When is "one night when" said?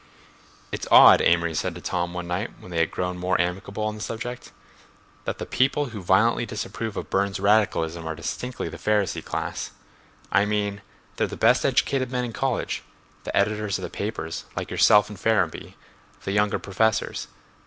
2.11-2.71